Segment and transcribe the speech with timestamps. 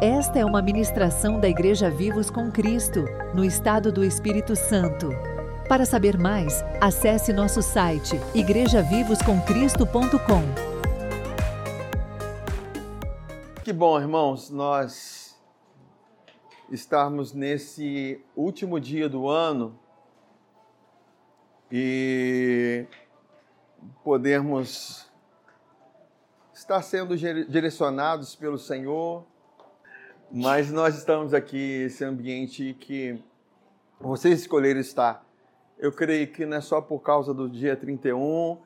[0.00, 5.08] Esta é uma ministração da Igreja Vivos com Cristo, no estado do Espírito Santo.
[5.70, 10.42] Para saber mais, acesse nosso site igrejavivoscomcristo.com.
[13.64, 15.34] Que bom, irmãos, nós
[16.70, 19.80] estarmos nesse último dia do ano
[21.72, 22.84] e
[24.04, 25.10] podermos
[26.52, 29.24] estar sendo direcionados pelo Senhor,
[30.30, 33.22] mas nós estamos aqui nesse ambiente que
[34.00, 35.24] vocês escolheram estar.
[35.78, 38.58] Eu creio que não é só por causa do dia 31,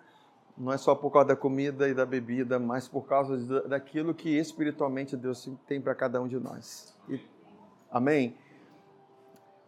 [0.57, 4.31] não é só por causa da comida e da bebida, mas por causa daquilo que
[4.31, 6.97] espiritualmente Deus tem para cada um de nós.
[7.09, 7.21] E,
[7.91, 8.37] amém?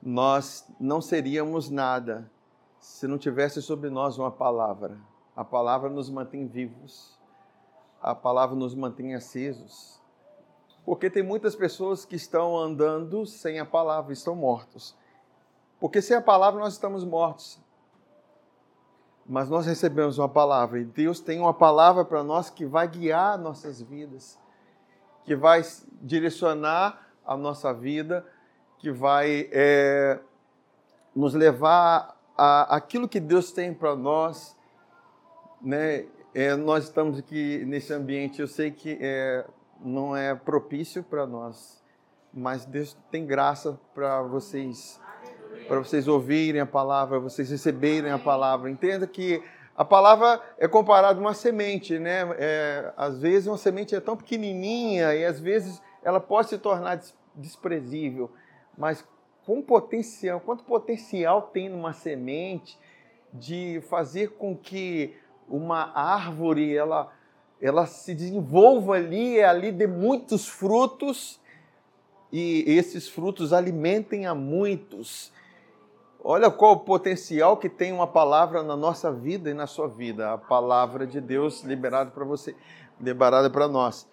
[0.02, 2.30] Nós não seríamos nada
[2.78, 4.98] se não tivesse sobre nós uma palavra.
[5.36, 7.18] A palavra nos mantém vivos,
[8.00, 10.01] a palavra nos mantém acesos.
[10.84, 14.96] Porque tem muitas pessoas que estão andando sem a palavra, estão mortos.
[15.78, 17.58] Porque sem a palavra nós estamos mortos.
[19.26, 23.38] Mas nós recebemos uma palavra e Deus tem uma palavra para nós que vai guiar
[23.38, 24.38] nossas vidas,
[25.24, 25.62] que vai
[26.00, 28.26] direcionar a nossa vida,
[28.78, 30.18] que vai é,
[31.14, 34.56] nos levar a aquilo que Deus tem para nós.
[35.60, 36.06] Né?
[36.34, 39.44] É, nós estamos aqui nesse ambiente, eu sei que é,
[39.84, 41.82] não é propício para nós,
[42.32, 45.00] mas Deus tem graça para vocês
[45.68, 48.70] para vocês ouvirem a palavra, vocês receberem a palavra.
[48.70, 49.42] Entenda que
[49.76, 52.22] a palavra é comparada a uma semente, né?
[52.38, 57.00] É, às vezes uma semente é tão pequenininha e às vezes ela pode se tornar
[57.34, 58.30] desprezível,
[58.76, 59.06] mas
[59.46, 62.78] com potencial, quanto potencial tem numa semente
[63.32, 65.16] de fazer com que
[65.48, 67.10] uma árvore ela
[67.62, 71.40] ela se desenvolva ali, ali dê muitos frutos
[72.32, 75.32] e esses frutos alimentem a muitos.
[76.24, 80.32] Olha qual o potencial que tem uma palavra na nossa vida e na sua vida,
[80.32, 82.56] a palavra de Deus liberada para você,
[83.00, 84.08] liberada para nós.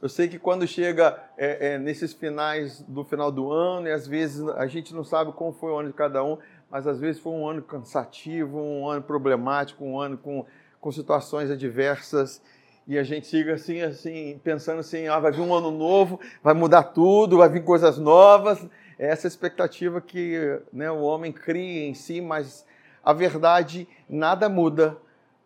[0.00, 4.06] Eu sei que quando chega é, é, nesses finais do final do ano, e às
[4.06, 6.38] vezes a gente não sabe como foi o ano de cada um,
[6.70, 10.44] mas às vezes foi um ano cansativo, um ano problemático, um ano com,
[10.80, 12.42] com situações adversas,
[12.86, 16.52] e a gente chega assim, assim, pensando assim, ah, vai vir um ano novo, vai
[16.52, 18.64] mudar tudo, vai vir coisas novas,
[18.98, 22.66] é essa expectativa que né, o homem cria em si, mas
[23.02, 24.96] a verdade, nada muda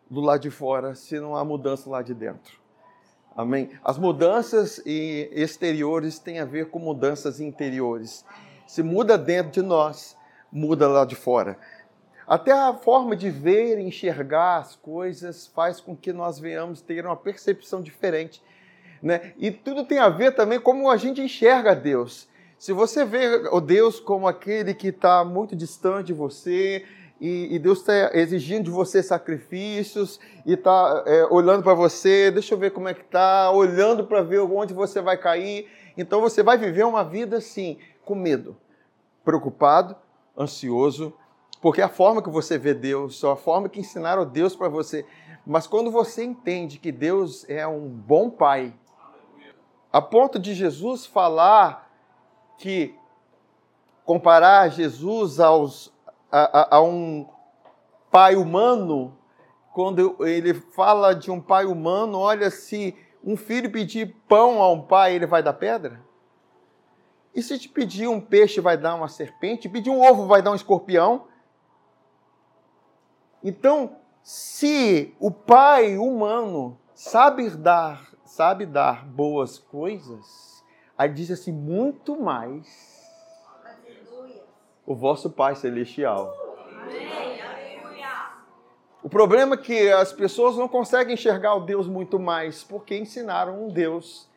[0.09, 2.59] do lado de fora se não há mudança lá de dentro.
[3.35, 3.69] Amém?
[3.83, 8.25] As mudanças exteriores têm a ver com mudanças interiores.
[8.67, 10.17] Se muda dentro de nós,
[10.51, 11.57] muda lá de fora.
[12.29, 17.03] Até a forma de ver e enxergar as coisas faz com que nós venhamos ter
[17.03, 18.39] uma percepção diferente.
[19.01, 19.33] Né?
[19.39, 22.29] E tudo tem a ver também como a gente enxerga Deus.
[22.55, 26.85] Se você vê o Deus como aquele que está muito distante de você,
[27.19, 32.53] e, e Deus está exigindo de você sacrifícios, e está é, olhando para você, deixa
[32.53, 35.67] eu ver como é que está, olhando para ver onde você vai cair.
[35.97, 38.55] Então você vai viver uma vida assim, com medo,
[39.25, 39.95] preocupado,
[40.37, 41.11] ansioso,
[41.61, 45.05] porque a forma que você vê Deus, a forma que ensinaram Deus para você.
[45.45, 48.73] Mas quando você entende que Deus é um bom pai,
[49.91, 51.89] a ponto de Jesus falar
[52.57, 52.95] que
[54.05, 55.93] comparar Jesus aos,
[56.31, 57.27] a, a, a um
[58.11, 59.17] pai humano,
[59.73, 64.81] quando ele fala de um pai humano, olha, se um filho pedir pão a um
[64.81, 65.99] pai, ele vai dar pedra?
[67.35, 69.69] E se te pedir um peixe, vai dar uma serpente?
[69.69, 71.28] Pedir um ovo, vai dar um escorpião?
[73.43, 80.49] Então, se o pai humano sabe dar, sabe dar boas coisas,
[80.99, 82.67] Aí diz assim: muito mais
[84.85, 86.35] o vosso Pai Celestial.
[89.01, 93.63] O problema é que as pessoas não conseguem enxergar o Deus muito mais porque ensinaram
[93.63, 94.29] um Deus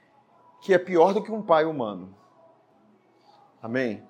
[0.60, 2.14] que é pior do que um pai humano.
[3.60, 4.06] Amém?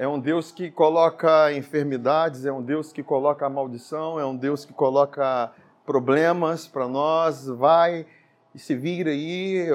[0.00, 4.64] É um Deus que coloca enfermidades, é um Deus que coloca maldição, é um Deus
[4.64, 5.52] que coloca
[5.84, 7.46] problemas para nós.
[7.46, 8.06] Vai
[8.54, 9.66] e se vira aí,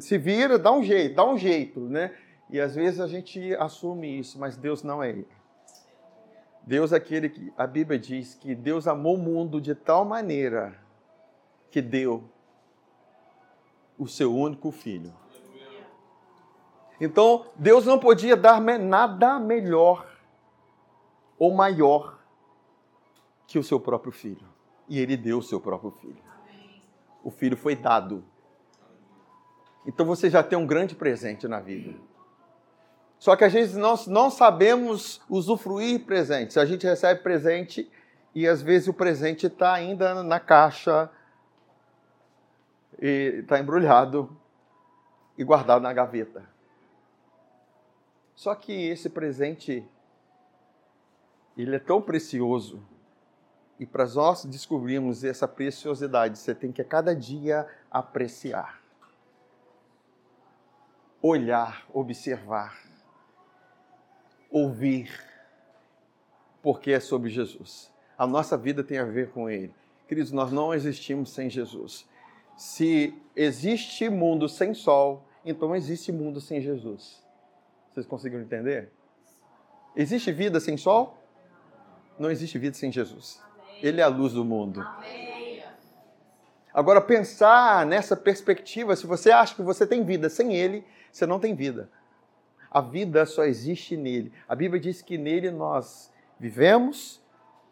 [0.00, 2.12] se vira, dá um jeito, dá um jeito, né?
[2.50, 5.28] E às vezes a gente assume isso, mas Deus não é ele.
[6.66, 10.74] Deus é aquele que a Bíblia diz que Deus amou o mundo de tal maneira
[11.70, 12.24] que deu
[13.96, 15.21] o seu único filho.
[17.04, 20.06] Então, Deus não podia dar nada melhor
[21.38, 22.18] ou maior
[23.46, 24.46] que o seu próprio filho.
[24.88, 26.32] E ele deu o seu próprio filho
[27.22, 28.24] o filho foi dado.
[29.86, 31.94] Então você já tem um grande presente na vida.
[33.18, 36.56] Só que às vezes nós não sabemos usufruir presentes.
[36.56, 37.90] A gente recebe presente
[38.34, 41.08] e às vezes o presente está ainda na caixa
[43.00, 44.36] e está embrulhado
[45.38, 46.51] e guardado na gaveta.
[48.42, 49.86] Só que esse presente
[51.56, 52.82] ele é tão precioso
[53.78, 58.82] e para nós descobrirmos essa preciosidade, você tem que a cada dia apreciar,
[61.22, 62.82] olhar, observar,
[64.50, 65.24] ouvir,
[66.60, 67.92] porque é sobre Jesus.
[68.18, 69.72] A nossa vida tem a ver com Ele.
[70.08, 72.08] Queridos, nós não existimos sem Jesus.
[72.56, 77.22] Se existe mundo sem sol, então existe mundo sem Jesus.
[77.92, 78.90] Vocês conseguiram entender?
[79.94, 81.18] Existe vida sem sol?
[82.18, 83.40] Não existe vida sem Jesus.
[83.82, 84.86] Ele é a luz do mundo.
[86.72, 91.38] Agora, pensar nessa perspectiva, se você acha que você tem vida sem Ele, você não
[91.38, 91.90] tem vida.
[92.70, 94.32] A vida só existe nele.
[94.48, 96.10] A Bíblia diz que nele nós
[96.40, 97.22] vivemos,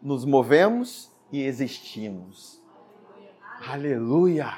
[0.03, 2.63] nos movemos e existimos.
[3.67, 4.53] Aleluia!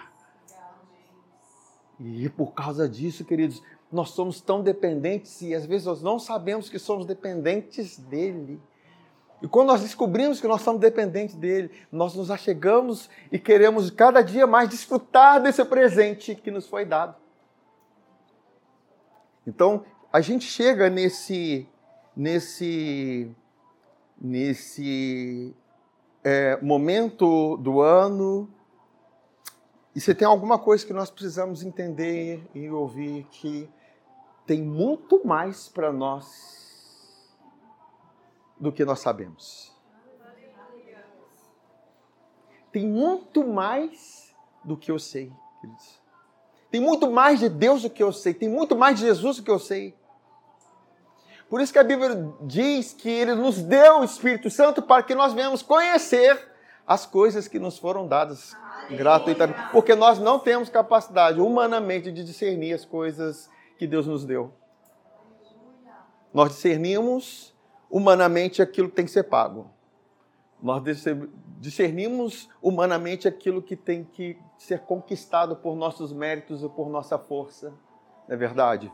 [2.00, 3.62] E por causa disso, queridos,
[3.92, 8.58] nós somos tão dependentes e às vezes nós não sabemos que somos dependentes dele.
[9.42, 14.22] E quando nós descobrimos que nós somos dependentes dele, nós nos achegamos e queremos cada
[14.22, 17.16] dia mais desfrutar desse presente que nos foi dado.
[19.46, 21.68] Então, a gente chega nesse
[22.16, 23.30] nesse
[24.20, 25.54] nesse
[26.22, 28.48] é, momento do ano
[29.94, 33.68] e se tem alguma coisa que nós precisamos entender e ouvir que
[34.52, 37.40] tem muito mais para nós
[38.60, 39.72] do que nós sabemos.
[42.70, 46.02] Tem muito mais do que eu sei, queridos.
[46.70, 48.34] Tem muito mais de Deus do que eu sei.
[48.34, 49.96] Tem muito mais de Jesus do que eu sei.
[51.48, 55.14] Por isso que a Bíblia diz que Ele nos deu o Espírito Santo para que
[55.14, 56.46] nós venhamos conhecer
[56.86, 58.54] as coisas que nos foram dadas
[58.90, 59.58] gratuitamente.
[59.72, 63.48] Porque nós não temos capacidade humanamente de discernir as coisas
[63.82, 64.52] que Deus nos deu.
[66.32, 67.52] Nós discernimos
[67.90, 69.72] humanamente aquilo que tem que ser pago.
[70.62, 70.80] Nós
[71.58, 77.70] discernimos humanamente aquilo que tem que ser conquistado por nossos méritos ou por nossa força.
[78.28, 78.92] Não é verdade?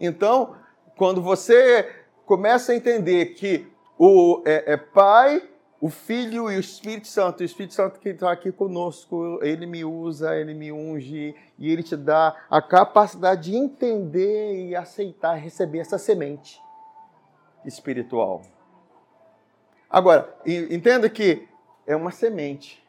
[0.00, 0.56] Então,
[0.96, 5.46] quando você começa a entender que o é, é Pai,
[5.80, 9.84] o Filho e o Espírito Santo, o Espírito Santo que está aqui conosco, ele me
[9.84, 15.80] usa, ele me unge e ele te dá a capacidade de entender e aceitar, receber
[15.80, 16.60] essa semente
[17.64, 18.42] espiritual.
[19.90, 21.46] Agora, entenda que
[21.86, 22.84] é uma semente,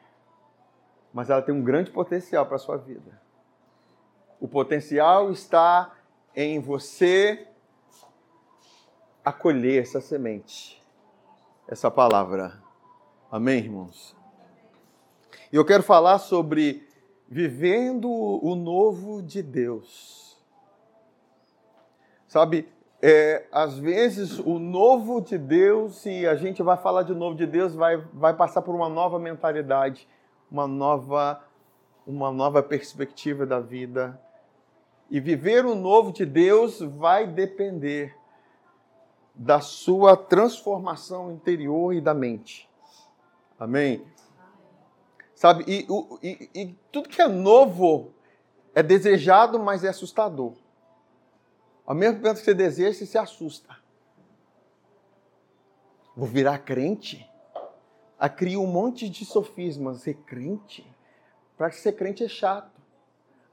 [1.13, 3.21] mas ela tem um grande potencial para a sua vida.
[4.39, 5.93] O potencial está
[6.35, 7.47] em você
[9.25, 10.81] acolher essa semente,
[11.67, 12.66] essa palavra.
[13.29, 14.15] Amém, irmãos?
[15.51, 16.87] E eu quero falar sobre
[17.27, 20.37] vivendo o novo de Deus.
[22.25, 22.69] Sabe,
[23.01, 27.45] é, às vezes o novo de Deus, e a gente vai falar de novo de
[27.45, 30.07] Deus, vai, vai passar por uma nova mentalidade,
[30.49, 31.43] uma nova,
[32.05, 34.17] uma nova perspectiva da vida.
[35.11, 38.15] E viver o novo de Deus vai depender
[39.35, 42.66] da sua transformação interior e da mente.
[43.59, 44.05] Amém?
[45.33, 45.87] Sabe, e,
[46.23, 48.13] e, e tudo que é novo
[48.73, 50.53] é desejado, mas é assustador.
[51.85, 53.75] Ao mesmo tempo que você deseja, você se assusta.
[56.15, 57.29] Vou virar crente?
[58.19, 60.01] A cria um monte de sofismas.
[60.01, 60.85] Ser crente?
[61.55, 62.77] Para ser crente é chato.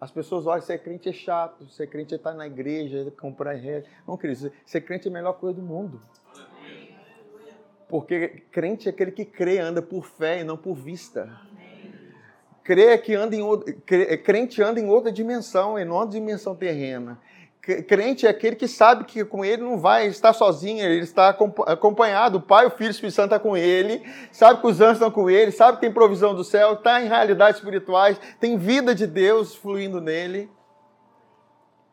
[0.00, 3.88] As pessoas olham, ser crente é chato, ser crente é estar na igreja, comprar regra.
[4.06, 6.02] Não, querido, ser crente é a melhor coisa do mundo.
[7.94, 11.30] Porque crente é aquele que crê, anda por fé e não por vista.
[12.64, 13.42] Crê é que anda em
[14.24, 17.20] crente anda em outra dimensão, e não outra dimensão terrena.
[17.86, 22.38] Crente é aquele que sabe que com ele não vai estar sozinho, ele está acompanhado.
[22.38, 24.94] O Pai, o Filho e o Espírito Santo estão com ele, sabe que os anjos
[24.94, 28.92] estão com ele, sabe que tem provisão do céu, está em realidades espirituais, tem vida
[28.92, 30.50] de Deus fluindo nele.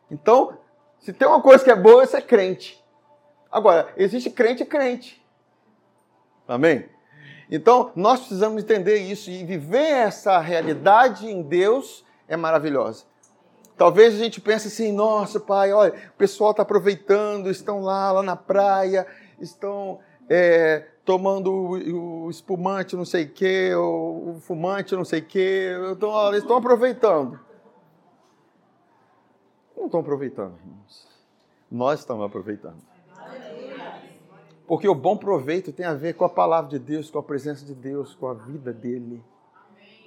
[0.09, 0.57] Então,
[0.97, 2.83] se tem uma coisa que é boa, isso é crente.
[3.51, 5.20] Agora, existe crente e crente.
[6.47, 6.85] Amém?
[7.49, 13.03] Então, nós precisamos entender isso e viver essa realidade em Deus é maravilhosa.
[13.77, 18.23] Talvez a gente pense assim, nossa, pai, olha, o pessoal está aproveitando, estão lá, lá
[18.23, 19.05] na praia,
[19.39, 25.19] estão é, tomando o, o, espumante não sei o quê, o, o fumante não sei
[25.19, 27.39] o quê, então, olha, estão aproveitando.
[29.75, 31.07] Não estão aproveitando, irmãos.
[31.69, 32.77] Nós estamos aproveitando.
[34.71, 37.65] Porque o bom proveito tem a ver com a palavra de Deus, com a presença
[37.65, 39.21] de Deus, com a vida dele.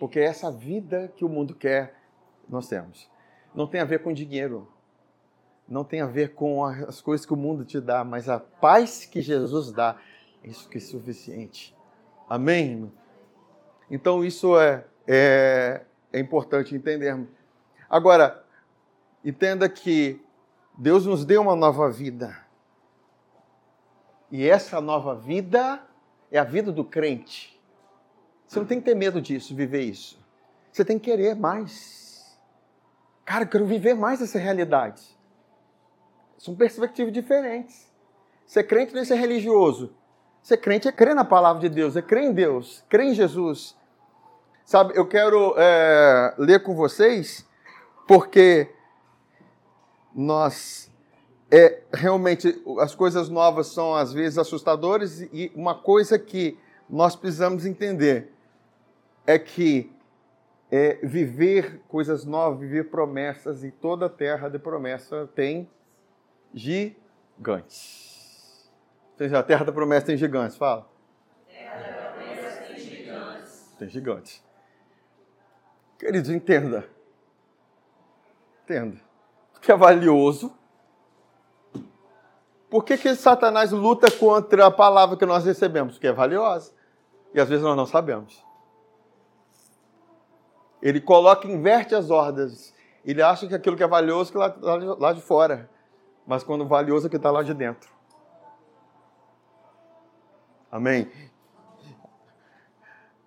[0.00, 2.00] Porque é essa vida que o mundo quer,
[2.48, 3.06] nós temos.
[3.54, 4.66] Não tem a ver com dinheiro.
[5.68, 9.04] Não tem a ver com as coisas que o mundo te dá, mas a paz
[9.04, 9.98] que Jesus dá,
[10.42, 11.76] isso que é suficiente.
[12.26, 12.90] Amém?
[13.90, 17.28] Então isso é, é, é importante entendermos.
[17.86, 18.42] Agora,
[19.22, 20.18] entenda que
[20.78, 22.43] Deus nos deu uma nova vida.
[24.34, 25.80] E essa nova vida
[26.28, 27.56] é a vida do crente.
[28.44, 30.18] Você não tem que ter medo disso, viver isso.
[30.72, 32.36] Você tem que querer mais.
[33.24, 35.16] Cara, eu quero viver mais essa realidade.
[36.36, 37.88] São perspectivas diferentes.
[38.44, 39.94] Ser crente não é ser religioso.
[40.42, 43.76] Ser crente é crer na palavra de Deus, é crer em Deus, crer em Jesus.
[44.64, 47.48] Sabe, eu quero é, ler com vocês,
[48.04, 48.68] porque
[50.12, 50.92] nós
[51.56, 56.58] é, realmente as coisas novas são às vezes assustadoras e uma coisa que
[56.90, 58.32] nós precisamos entender
[59.24, 59.88] é que
[60.68, 65.70] é, viver coisas novas, viver promessas e toda a terra de promessa tem
[66.52, 68.68] gigantes.
[69.38, 70.90] A terra da promessa tem gigantes, fala.
[71.46, 73.76] Terra da promessa tem gigantes.
[73.78, 74.44] Tem gigantes.
[76.00, 76.84] Queridos, entenda.
[78.64, 79.00] Entenda.
[79.62, 80.52] Que é valioso
[82.74, 85.92] por que, que Satanás luta contra a palavra que nós recebemos?
[85.94, 86.72] Porque é valiosa.
[87.32, 88.44] E às vezes nós não sabemos.
[90.82, 92.74] Ele coloca, inverte as ordens.
[93.04, 95.70] Ele acha que aquilo que é valioso que lá, lá, lá de fora.
[96.26, 97.88] Mas quando valioso é que está lá de dentro.
[100.68, 101.08] Amém?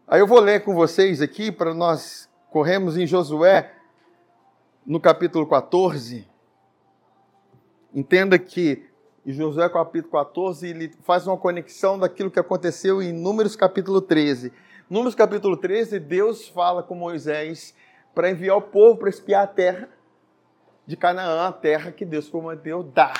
[0.05, 3.73] Aí eu vou ler com vocês aqui para nós corremos em Josué,
[4.85, 6.27] no capítulo 14.
[7.93, 8.86] Entenda que
[9.27, 14.53] e Josué capítulo 14, ele faz uma conexão daquilo que aconteceu em Números capítulo 13.
[14.89, 17.75] Números capítulo 13, Deus fala com Moisés
[18.15, 19.89] para enviar o povo para espiar a terra
[20.85, 23.17] de Canaã, a terra que Deus prometeu dar.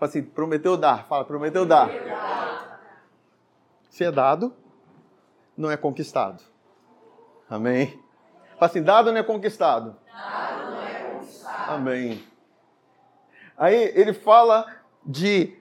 [0.00, 1.06] Fala assim, prometeu dar.
[1.06, 2.80] Fala, prometeu dar.
[3.88, 4.52] Se é dado,
[5.56, 6.42] não é conquistado.
[7.48, 8.02] Amém?
[8.58, 9.96] Fala assim, dado não é conquistado.
[10.12, 11.72] Dado não é conquistado.
[11.72, 12.24] Amém.
[13.56, 15.56] Aí ele fala de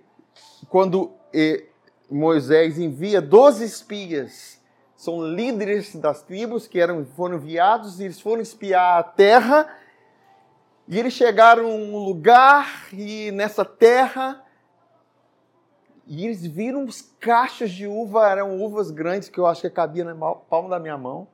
[0.70, 1.66] quando eh,
[2.10, 4.62] Moisés envia 12 espias,
[4.96, 9.68] são líderes das tribos que eram, foram enviados e eles foram espiar a terra.
[10.88, 14.44] E eles chegaram a um lugar e nessa terra
[16.06, 20.04] e eles viram os cachos de uva, eram uvas grandes que eu acho que cabia
[20.04, 21.28] na palma da minha mão.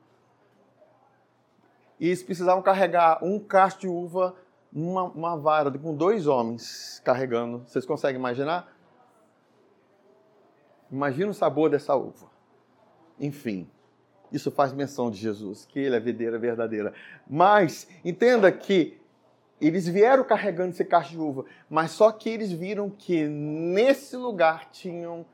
[1.98, 4.34] E eles precisavam carregar um cacho de uva
[4.72, 7.62] uma, uma vara com dois homens carregando.
[7.66, 8.72] Vocês conseguem imaginar?
[10.90, 12.28] Imagina o sabor dessa uva.
[13.18, 13.68] Enfim,
[14.32, 16.92] isso faz menção de Jesus, que ele é a videira verdadeira.
[17.28, 18.98] Mas entenda que
[19.60, 24.70] eles vieram carregando esse cacho de uva, mas só que eles viram que nesse lugar
[24.70, 25.26] tinham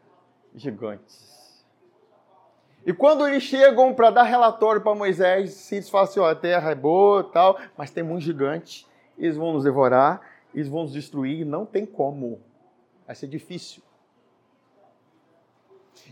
[0.54, 1.64] gigantes.
[2.84, 6.70] E quando eles chegam para dar relatório para Moisés, eles falam assim: ó, a terra
[6.70, 8.86] é boa tal, mas tem um gigante
[9.18, 10.20] eles vão nos devorar,
[10.54, 12.40] eles vão nos destruir, não tem como.
[13.06, 13.82] Vai ser difícil.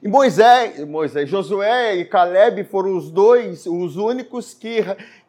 [0.02, 4.80] E Moisés, Moisés, Josué e Caleb foram os dois, os únicos que,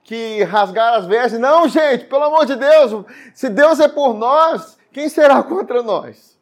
[0.03, 1.39] que rasgaram as vestes.
[1.39, 6.37] Não, gente, pelo amor de Deus, se Deus é por nós, quem será contra nós?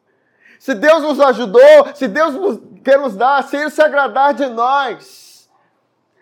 [0.60, 1.62] Se Deus nos ajudou,
[1.94, 5.50] se Deus nos, quer nos dar, se Ele se agradar de nós,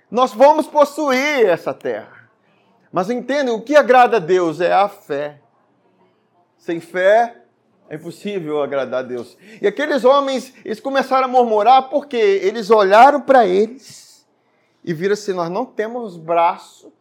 [0.10, 2.21] nós vamos possuir essa terra.
[2.92, 5.40] Mas entendem, o que agrada a Deus é a fé.
[6.58, 7.38] Sem fé
[7.90, 9.38] é impossível agradar a Deus.
[9.62, 14.28] E aqueles homens, eles começaram a murmurar porque eles olharam para eles
[14.84, 16.92] e viram assim: nós não temos braço,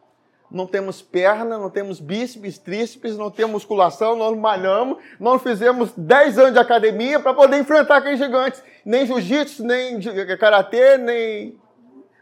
[0.49, 6.39] não temos perna, não temos bíceps, tríceps, não temos musculação, nós malhamos, não fizemos 10
[6.39, 8.63] anos de academia para poder enfrentar aqueles gigantes.
[8.85, 9.99] Nem jiu-jitsu, nem
[10.39, 11.59] karatê, nem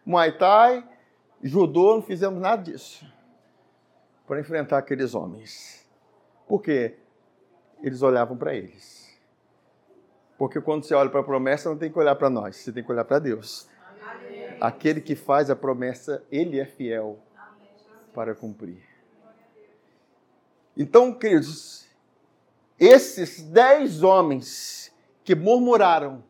[0.03, 0.83] muay thai,
[1.41, 3.18] judô, não fizemos nada disso
[4.29, 5.83] para enfrentar aqueles homens.
[6.47, 6.97] Por quê?
[7.81, 9.09] Eles olhavam para eles.
[10.37, 12.83] Porque quando você olha para a promessa, não tem que olhar para nós, você tem
[12.83, 13.67] que olhar para Deus.
[13.99, 14.55] Amém.
[14.61, 17.17] Aquele que faz a promessa, ele é fiel
[18.13, 18.83] para cumprir.
[20.77, 21.87] Então, queridos,
[22.79, 24.93] esses dez homens
[25.23, 26.23] que murmuraram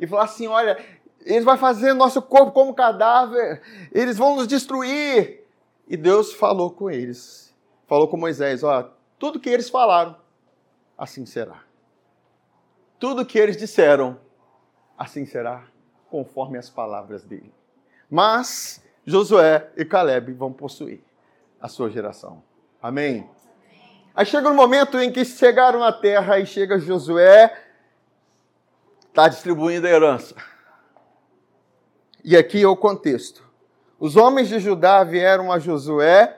[0.00, 0.82] e falaram assim: olha,
[1.20, 3.60] eles vão fazer nosso corpo como cadáver,
[3.92, 5.43] eles vão nos destruir.
[5.86, 7.54] E Deus falou com eles,
[7.86, 10.16] falou com Moisés: ó, tudo que eles falaram,
[10.96, 11.62] assim será.
[12.98, 14.18] Tudo que eles disseram,
[14.96, 15.66] assim será,
[16.10, 17.52] conforme as palavras dele.
[18.10, 21.02] Mas Josué e Caleb vão possuir
[21.60, 22.42] a sua geração.
[22.80, 23.28] Amém?
[24.14, 27.58] Aí chega um momento em que chegaram na terra e chega Josué,
[29.08, 30.36] está distribuindo a herança.
[32.22, 33.43] E aqui é o contexto.
[33.98, 36.36] Os homens de Judá vieram a Josué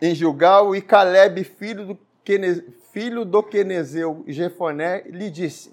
[0.00, 5.72] em Gilgal e Caleb, filho do, Quene, filho do Quenezeu Jefoné, lhe disse: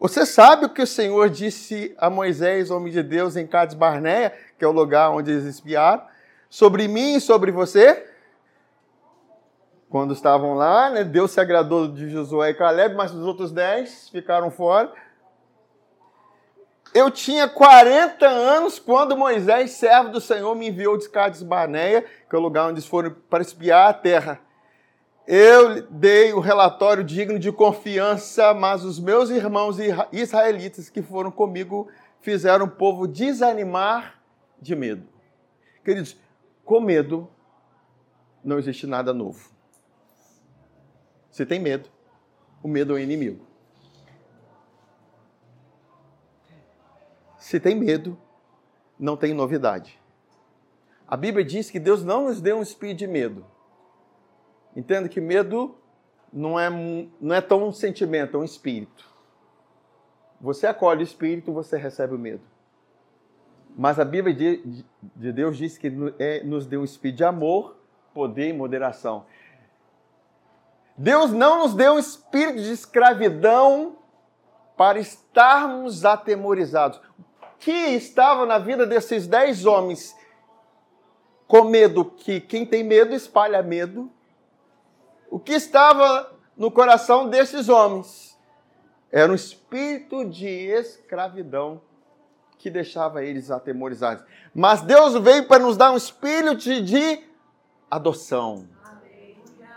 [0.00, 4.32] Você sabe o que o Senhor disse a Moisés, homem de Deus, em Cades Barneia,
[4.58, 6.02] que é o lugar onde eles espiaram,
[6.50, 8.04] sobre mim e sobre você?
[9.88, 14.08] Quando estavam lá, né, Deus se agradou de Josué e Caleb, mas os outros dez
[14.08, 14.92] ficaram fora.
[16.94, 22.34] Eu tinha 40 anos quando Moisés, servo do Senhor, me enviou de Cades Barneia, que
[22.34, 24.40] é o lugar onde eles foram para espiar a terra.
[25.26, 29.76] Eu dei o relatório digno de confiança, mas os meus irmãos
[30.12, 31.88] israelitas que foram comigo
[32.20, 34.22] fizeram o povo desanimar
[34.60, 35.06] de medo.
[35.84, 36.16] Queridos,
[36.64, 37.28] com medo
[38.42, 39.50] não existe nada novo.
[41.30, 41.90] Se tem medo,
[42.62, 43.45] o medo é o inimigo.
[47.46, 48.18] Se tem medo,
[48.98, 50.00] não tem novidade.
[51.06, 53.46] A Bíblia diz que Deus não nos deu um espírito de medo.
[54.74, 55.78] Entenda que medo
[56.32, 56.68] não é,
[57.20, 59.08] não é tão um sentimento, é um espírito.
[60.40, 62.42] Você acolhe o espírito, você recebe o medo.
[63.76, 64.84] Mas a Bíblia de,
[65.14, 67.76] de Deus diz que é, nos deu um espírito de amor,
[68.12, 69.24] poder e moderação.
[70.98, 73.98] Deus não nos deu um espírito de escravidão
[74.76, 77.00] para estarmos atemorizados.
[77.18, 77.22] O
[77.58, 80.16] que estava na vida desses dez homens
[81.46, 84.10] com medo, que quem tem medo espalha medo.
[85.30, 88.36] O que estava no coração desses homens
[89.10, 91.80] era um espírito de escravidão
[92.58, 94.24] que deixava eles atemorizados.
[94.54, 97.22] Mas Deus veio para nos dar um espírito de
[97.90, 98.66] adoção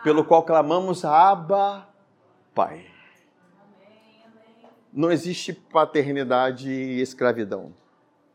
[0.04, 1.88] pelo qual clamamos Abba,
[2.56, 2.86] Pai.
[4.92, 7.74] Não existe paternidade e escravidão.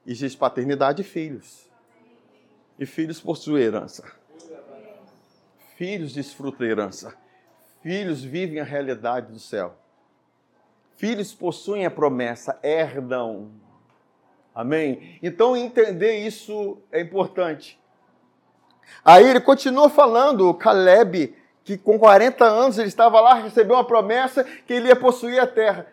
[0.07, 1.69] Existe paternidade e filhos.
[2.79, 4.05] E filhos possuem herança.
[5.77, 7.15] Filhos desfrutam herança.
[7.83, 9.77] Filhos vivem a realidade do céu.
[10.97, 13.51] Filhos possuem a promessa, herdam.
[14.55, 15.19] Amém?
[15.23, 17.81] Então entender isso é importante.
[19.05, 24.45] Aí ele continua falando, Caleb, que com 40 anos ele estava lá, recebeu uma promessa
[24.45, 25.87] que ele ia possuir a terra.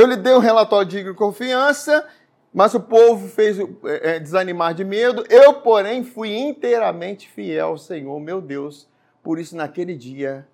[0.00, 2.08] Eu lhe dei um relatório de confiança,
[2.54, 5.22] mas o povo fez é, desanimar de medo.
[5.28, 8.88] Eu, porém, fui inteiramente fiel ao Senhor, meu Deus.
[9.22, 10.48] Por isso, naquele dia,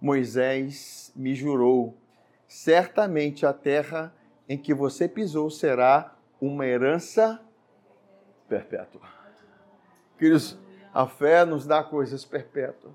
[0.00, 1.96] Moisés me jurou:
[2.48, 4.12] certamente a terra
[4.48, 7.40] em que você pisou será uma herança
[8.48, 9.02] perpétua.
[10.18, 10.58] Queridos,
[10.92, 12.94] a fé nos dá coisas perpétuas.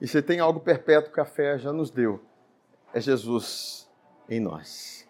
[0.00, 2.22] E se tem algo perpétuo que a fé já nos deu,
[2.92, 3.90] é Jesus
[4.28, 5.08] em nós.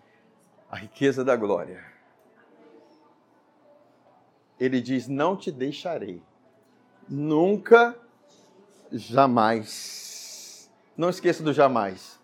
[0.71, 1.85] A riqueza da glória.
[4.59, 6.23] Ele diz: Não te deixarei,
[7.09, 7.97] nunca,
[8.91, 10.71] jamais.
[10.97, 12.21] Não esqueça do jamais.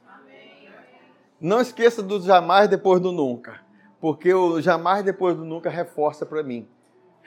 [1.41, 3.61] Não esqueça do jamais depois do nunca,
[4.01, 6.69] porque o jamais depois do nunca reforça para mim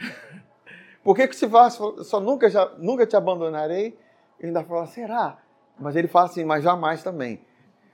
[1.04, 3.98] por que, que se fala, só nunca, já, nunca te abandonarei?
[4.40, 5.38] Ele ainda fala, será?
[5.80, 7.42] Mas ele fala assim, mas jamais também.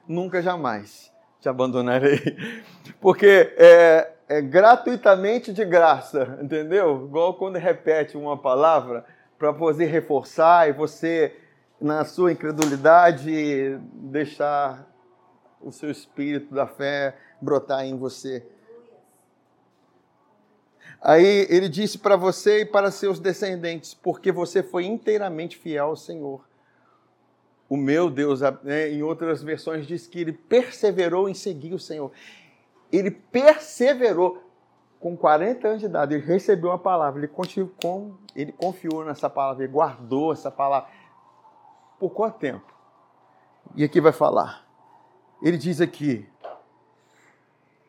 [0.08, 2.20] Nunca, jamais te abandonarei.
[3.00, 7.06] Porque é, é gratuitamente de graça, entendeu?
[7.06, 9.06] Igual quando repete uma palavra
[9.38, 11.36] para poder reforçar e você,
[11.80, 14.88] na sua incredulidade, deixar
[15.62, 18.46] o seu espírito da fé brotar em você.
[21.00, 25.96] Aí ele disse para você e para seus descendentes, porque você foi inteiramente fiel ao
[25.96, 26.47] Senhor.
[27.70, 32.12] O meu Deus, né, em outras versões, diz que ele perseverou em seguir o Senhor.
[32.92, 34.42] Ele perseverou
[35.00, 39.64] com 40 anos de idade, ele recebeu uma palavra, ele, confiou, ele confiou nessa palavra,
[39.64, 40.90] ele guardou essa palavra.
[42.00, 42.74] Por quanto tempo?
[43.76, 44.66] E aqui vai falar.
[45.42, 46.28] Ele diz aqui: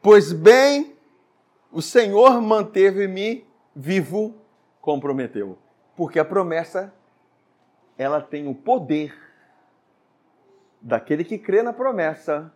[0.03, 0.97] Pois bem
[1.71, 4.35] o Senhor manteve-me vivo,
[4.81, 5.59] comprometeu.
[5.97, 6.93] Porque a promessa,
[7.97, 9.28] ela tem o poder
[10.81, 12.53] daquele que crê na promessa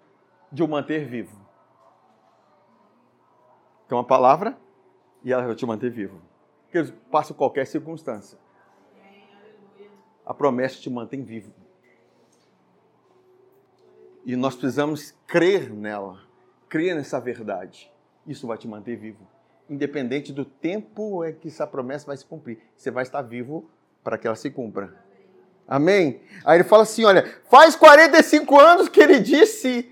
[0.50, 1.40] de o manter vivo.
[3.86, 4.56] Então a palavra
[5.24, 6.20] e ela vai te manter vivo.
[6.70, 8.38] Porque passa qualquer circunstância.
[10.24, 11.52] A promessa te mantém vivo.
[14.24, 16.20] E nós precisamos crer nela,
[16.68, 17.92] crer nessa verdade.
[18.26, 19.26] Isso vai te manter vivo.
[19.68, 23.68] Independente do tempo em que essa promessa vai se cumprir, você vai estar vivo
[24.02, 24.94] para que ela se cumpra.
[25.66, 26.20] Amém?
[26.44, 29.90] Aí ele fala assim: olha, faz 45 anos que ele disse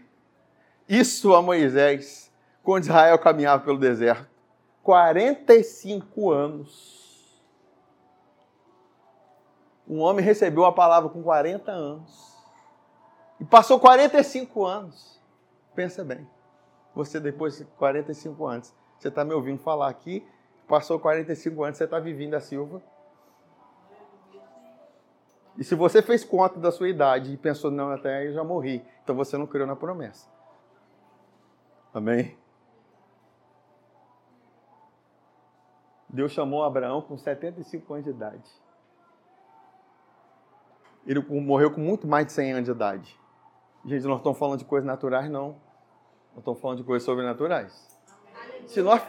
[0.89, 4.29] isso a Moisés, quando Israel caminhava pelo deserto.
[4.83, 7.01] 45 anos.
[9.87, 12.37] Um homem recebeu a palavra com 40 anos.
[13.41, 15.21] E passou 45 anos.
[15.75, 16.27] Pensa bem.
[16.95, 20.27] Você, depois de 45 anos, você está me ouvindo falar aqui,
[20.69, 22.83] passou 45 anos, você está vivendo a Silva.
[25.61, 28.43] E se você fez conta da sua idade e pensou, não, até aí eu já
[28.43, 30.27] morri, então você não criou na promessa.
[31.93, 32.35] Amém?
[36.09, 38.51] Deus chamou Abraão com 75 anos de idade.
[41.07, 43.21] Ele morreu com muito mais de 100 anos de idade.
[43.85, 45.57] Gente, nós estamos falando de coisas naturais, não.
[46.31, 48.01] Nós estamos falando de coisas sobrenaturais.
[48.67, 49.03] Se nós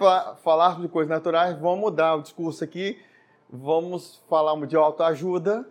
[0.43, 3.01] falarmos de coisas naturais, vamos mudar o discurso aqui.
[3.49, 5.65] Vamos falar de autoajuda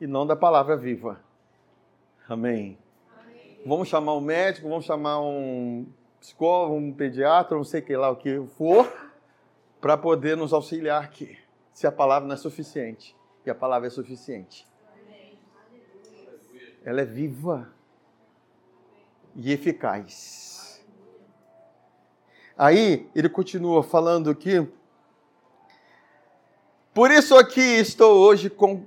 [0.00, 1.20] e não da palavra viva.
[2.28, 2.78] Amém.
[3.20, 3.60] Amém.
[3.64, 5.86] Vamos chamar um médico, vamos chamar um
[6.20, 8.90] psicólogo, um pediatra, não sei que lá o que for,
[9.80, 11.38] para poder nos auxiliar aqui.
[11.72, 13.14] Se a palavra não é suficiente.
[13.44, 14.66] E a palavra é suficiente.
[16.84, 17.70] Ela é viva
[19.34, 20.84] e eficaz.
[22.56, 24.66] Aí ele continua falando aqui.
[26.92, 28.86] Por isso aqui estou hoje com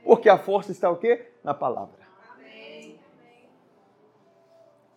[0.04, 1.34] Porque a força está o quê?
[1.44, 2.06] Na palavra.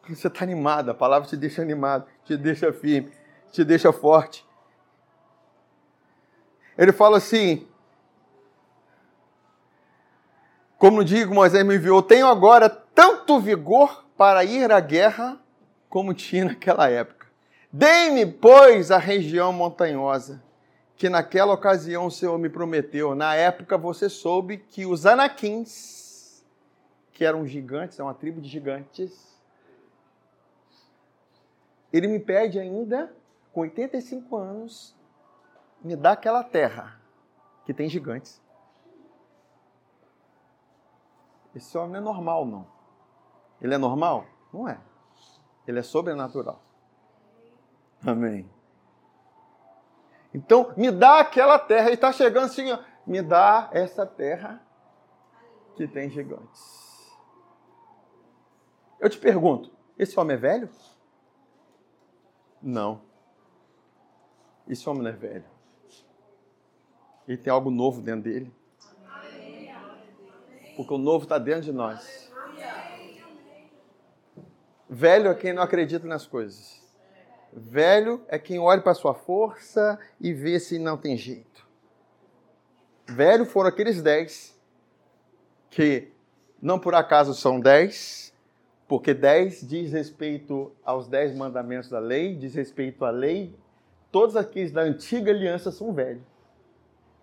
[0.09, 3.12] Você está animado, a palavra te deixa animado, te deixa firme,
[3.52, 4.42] te deixa forte.
[6.78, 7.68] Ele fala assim:
[10.78, 15.40] Como digo, Moisés me enviou, tenho agora tanto vigor para ir à guerra
[15.88, 17.28] como tinha naquela época.
[17.72, 20.42] Dei-me, pois, a região montanhosa,
[20.96, 23.14] que naquela ocasião o Senhor me prometeu.
[23.14, 26.44] Na época você soube que os anaquins,
[27.12, 29.38] que eram gigantes, é uma tribo de gigantes,
[31.92, 33.14] ele me pede ainda,
[33.52, 34.92] com 85 anos,
[35.84, 37.00] me dá aquela terra
[37.64, 38.42] que tem gigantes.
[41.54, 42.77] Esse homem não é normal, não.
[43.60, 44.26] Ele é normal?
[44.52, 44.78] Não é.
[45.66, 46.62] Ele é sobrenatural.
[48.04, 48.48] Amém.
[50.32, 51.86] Então, me dá aquela terra.
[51.86, 52.66] Ele está chegando assim,
[53.06, 54.62] me dá essa terra
[55.76, 56.78] que tem gigantes.
[59.00, 60.68] Eu te pergunto, esse homem é velho?
[62.62, 63.00] Não.
[64.68, 65.44] Esse homem não é velho.
[67.26, 68.52] Ele tem algo novo dentro dele.
[70.76, 72.27] Porque o novo está dentro de nós.
[74.88, 76.83] Velho é quem não acredita nas coisas.
[77.53, 81.66] Velho é quem olha para a sua força e vê se não tem jeito.
[83.07, 84.59] Velho foram aqueles dez
[85.70, 86.09] que
[86.61, 88.35] não por acaso são dez,
[88.87, 93.55] porque 10 diz respeito aos 10 mandamentos da lei, diz respeito à lei.
[94.11, 96.22] Todos aqueles da antiga aliança são velhos.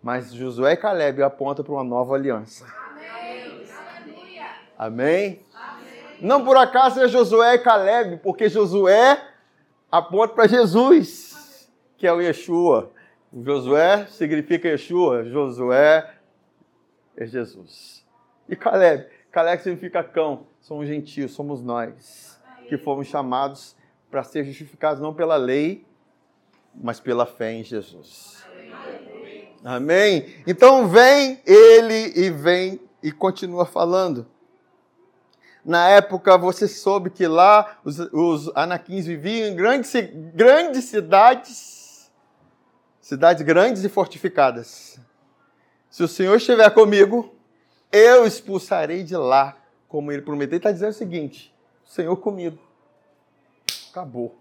[0.01, 2.65] Mas Josué e Caleb apontam para uma nova aliança.
[4.77, 5.39] Amém.
[5.39, 5.45] Amém?
[6.21, 9.21] Não por acaso é Josué e Caleb, porque Josué
[9.91, 12.91] aponta para Jesus, que é o Yeshua.
[13.33, 16.13] Josué significa Yeshua, Josué
[17.17, 18.05] é Jesus.
[18.47, 19.07] E Caleb?
[19.31, 23.75] Caleb significa cão somos gentios, somos nós que fomos chamados
[24.09, 25.85] para ser justificados não pela lei,
[26.73, 28.43] mas pela fé em Jesus.
[29.63, 30.33] Amém?
[30.47, 34.25] Então vem ele e vem e continua falando.
[35.65, 39.91] Na época você soube que lá os, os anaquins viviam em grandes,
[40.35, 42.11] grandes cidades,
[43.01, 44.99] cidades grandes e fortificadas.
[45.89, 47.33] Se o Senhor estiver comigo,
[47.91, 51.51] eu expulsarei de lá como ele prometeu, ele está dizendo o seguinte:
[51.83, 52.59] Senhor comigo.
[53.89, 54.35] Acabou.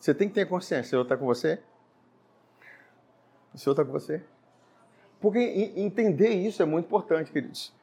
[0.00, 0.86] Você tem que ter consciência.
[0.86, 1.60] O Senhor está com você?
[3.52, 4.22] O Senhor está com você?
[5.20, 5.38] Porque
[5.76, 7.75] entender isso é muito importante, queridos.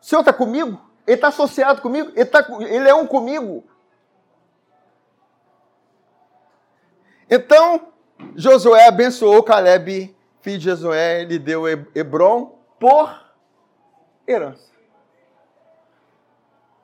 [0.00, 0.80] O Senhor está comigo?
[1.06, 2.10] Ele está associado comigo?
[2.14, 3.64] Ele, tá, ele é um comigo?
[7.28, 7.92] Então,
[8.34, 13.34] Josué abençoou Caleb, filho de Josué, ele deu Hebron por
[14.26, 14.70] herança.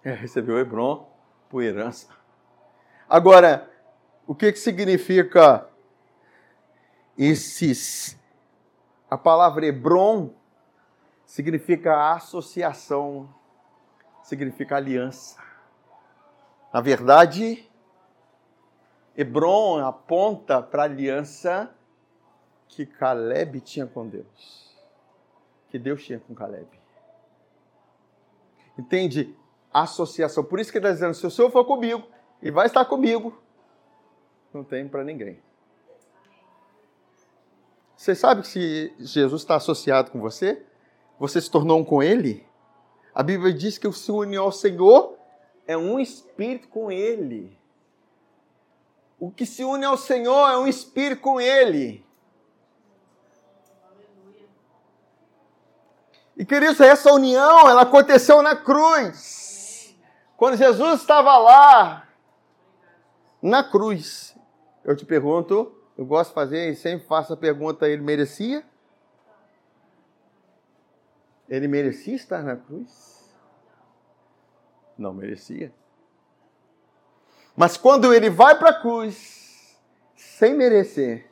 [0.04, 1.08] É, recebeu Hebron
[1.48, 2.08] por herança.
[3.08, 3.70] Agora,
[4.26, 5.68] o que, que significa
[7.16, 8.18] esses.
[9.08, 10.30] A palavra Hebron
[11.32, 13.26] significa associação,
[14.22, 15.42] significa aliança.
[16.70, 17.66] Na verdade,
[19.16, 21.74] Hebron aponta para a aliança
[22.68, 24.76] que Caleb tinha com Deus.
[25.70, 26.68] Que Deus tinha com Caleb.
[28.78, 29.34] Entende?
[29.72, 30.44] Associação.
[30.44, 32.06] Por isso que ele está dizendo: se o Senhor for comigo,
[32.42, 33.42] e vai estar comigo,
[34.52, 35.40] não tem para ninguém.
[37.96, 40.66] Você sabe que se Jesus está associado com você,
[41.22, 42.44] você se tornou um com Ele?
[43.14, 45.16] A Bíblia diz que o se une ao Senhor
[45.68, 47.56] é um espírito com Ele.
[49.20, 52.04] O que se une ao Senhor é um espírito com Ele.
[56.36, 59.96] E queridos, essa união, ela aconteceu na cruz.
[60.36, 62.08] Quando Jesus estava lá,
[63.40, 64.36] na cruz,
[64.84, 68.71] eu te pergunto, eu gosto de fazer e sempre faço a pergunta: ele merecia?
[71.52, 73.30] Ele merecia estar na cruz?
[74.96, 75.70] Não merecia.
[77.54, 79.78] Mas quando ele vai para a cruz,
[80.16, 81.30] sem merecer,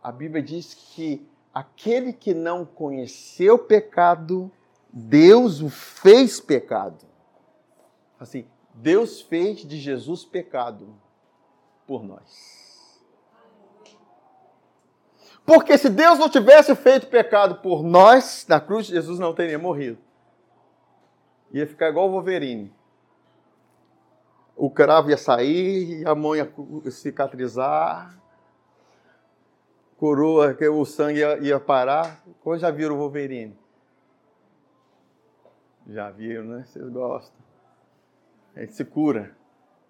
[0.00, 4.52] a Bíblia diz que aquele que não conheceu pecado,
[4.88, 7.04] Deus o fez pecado.
[8.20, 10.94] Assim, Deus fez de Jesus pecado
[11.88, 12.59] por nós.
[15.50, 19.98] Porque se Deus não tivesse feito pecado por nós, na cruz, Jesus não teria morrido.
[21.50, 22.72] Ia ficar igual o Wolverine.
[24.54, 26.48] O cravo ia sair, a mão ia
[26.88, 28.16] cicatrizar,
[29.96, 32.22] coroa, o sangue ia, parar.
[32.44, 33.58] Como já viram o Wolverine?
[35.88, 36.64] Já viram, né?
[36.64, 37.42] Vocês gostam.
[38.56, 39.36] Gente se cura,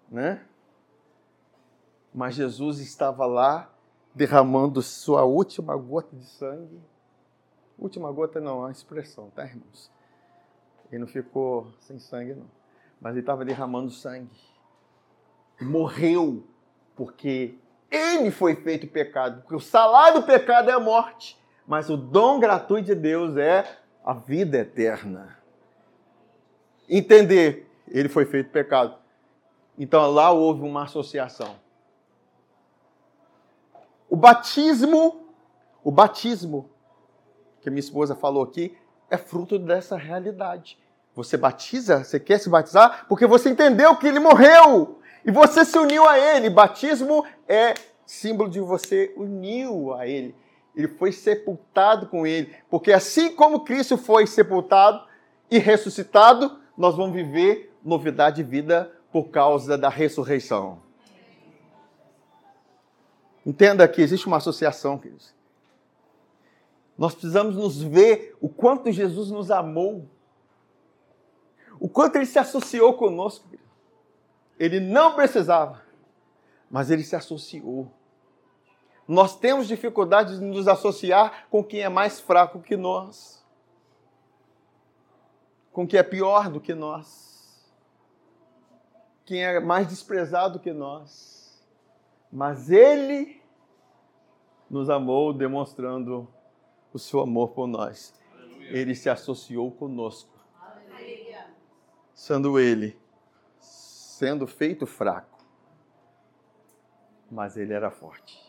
[0.09, 0.43] né?
[2.11, 3.70] Mas Jesus estava lá
[4.13, 6.79] derramando sua última gota de sangue.
[7.77, 9.91] Última gota não, é uma expressão, tá, irmãos?
[10.91, 12.45] Ele não ficou sem sangue, não.
[12.99, 14.29] Mas ele estava derramando sangue.
[15.59, 16.43] Morreu
[16.95, 17.55] porque
[17.89, 19.41] ele foi feito pecado.
[19.41, 21.39] Porque o salário do pecado é a morte.
[21.65, 25.37] Mas o dom gratuito de Deus é a vida eterna.
[26.89, 28.95] Entender, ele foi feito pecado.
[29.77, 31.55] Então lá houve uma associação.
[34.11, 35.25] O batismo,
[35.81, 36.69] o batismo,
[37.61, 38.77] que minha esposa falou aqui,
[39.09, 40.77] é fruto dessa realidade.
[41.15, 45.77] Você batiza, você quer se batizar porque você entendeu que ele morreu e você se
[45.77, 46.49] uniu a ele.
[46.49, 47.73] Batismo é
[48.05, 50.35] símbolo de você uniu a ele.
[50.75, 55.05] Ele foi sepultado com ele, porque assim como Cristo foi sepultado
[55.49, 60.90] e ressuscitado, nós vamos viver novidade de vida por causa da ressurreição.
[63.45, 65.33] Entenda que existe uma associação, queridos.
[66.97, 70.07] Nós precisamos nos ver o quanto Jesus nos amou,
[71.79, 73.47] o quanto ele se associou conosco.
[74.59, 75.81] Ele não precisava,
[76.69, 77.91] mas ele se associou.
[79.07, 83.43] Nós temos dificuldade de nos associar com quem é mais fraco que nós,
[85.71, 87.67] com quem é pior do que nós,
[89.25, 91.40] quem é mais desprezado que nós.
[92.31, 93.41] Mas Ele
[94.69, 96.27] nos amou demonstrando
[96.93, 98.13] o seu amor por nós.
[98.61, 100.31] Ele se associou conosco.
[102.13, 102.97] Sendo Ele,
[103.59, 105.39] sendo feito fraco,
[107.29, 108.39] mas Ele era forte.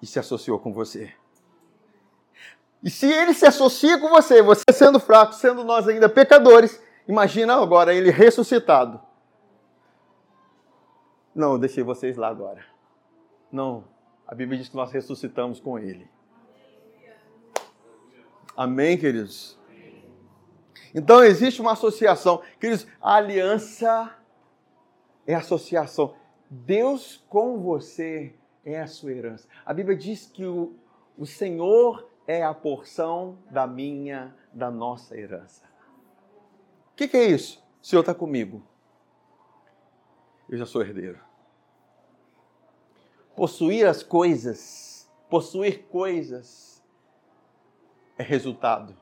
[0.00, 1.12] E se associou com você.
[2.82, 7.60] E se Ele se associa com você, você sendo fraco, sendo nós ainda pecadores, imagina
[7.60, 9.07] agora Ele ressuscitado
[11.38, 12.64] não, eu deixei vocês lá agora.
[13.52, 13.84] Não,
[14.26, 16.10] a Bíblia diz que nós ressuscitamos com Ele.
[18.56, 19.56] Amém, queridos?
[20.92, 22.42] Então existe uma associação.
[22.58, 24.18] Queridos, a aliança
[25.24, 26.16] é associação.
[26.50, 29.48] Deus com você é a sua herança.
[29.64, 30.74] A Bíblia diz que o,
[31.16, 35.64] o Senhor é a porção da minha, da nossa herança.
[36.92, 37.64] O que, que é isso?
[37.80, 38.60] O Senhor está comigo.
[40.48, 41.27] Eu já sou herdeiro
[43.38, 46.82] possuir as coisas, possuir coisas,
[48.18, 48.96] é resultado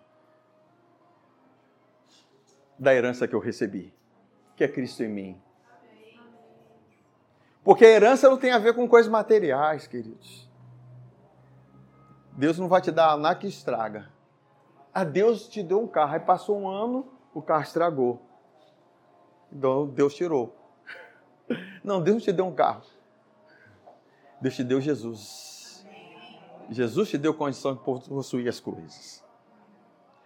[2.79, 3.94] da herança que eu recebi,
[4.55, 5.42] que é Cristo em mim.
[7.64, 10.46] Porque a herança não tem a ver com coisas materiais, queridos.
[12.33, 14.11] Deus não vai te dar nada que estraga.
[14.92, 16.12] Ah, Deus te deu um carro.
[16.12, 18.20] Aí passou um ano, o carro estragou.
[19.51, 20.55] Então Deus tirou.
[21.83, 22.83] Não, Deus não te deu um carro.
[24.40, 25.87] Deus te deu Jesus.
[26.70, 29.25] Jesus te deu condição de possuir as coisas.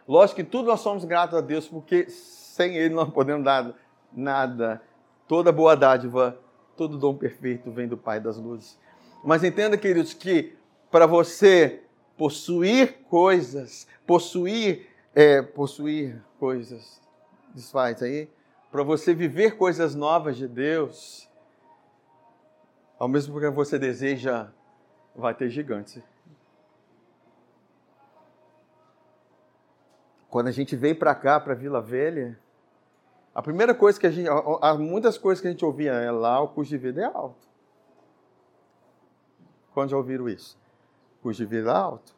[0.09, 3.73] Lógico que tudo nós somos gratos a Deus, porque sem Ele nós não podemos dar
[4.13, 4.83] nada.
[5.29, 6.39] Toda boa dádiva,
[6.77, 8.79] todo dom perfeito vem do Pai das luzes.
[9.23, 10.57] Mas entenda, queridos, que
[10.91, 11.83] para você
[12.17, 17.01] possuir coisas, possuir, é, possuir coisas,
[17.55, 18.29] desfaz aí,
[18.73, 21.30] para você viver coisas novas de Deus,
[23.01, 24.49] ao mesmo que você deseja,
[25.17, 26.03] vai ter gigantes.
[30.29, 32.39] Quando a gente veio para cá, para Vila Velha,
[33.35, 34.29] a primeira coisa que a gente.
[34.61, 37.49] Há muitas coisas que a gente ouvia é lá, o custo de vida é alto.
[39.73, 40.59] Quando já ouviram isso?
[41.19, 42.15] O custo de vida é alto.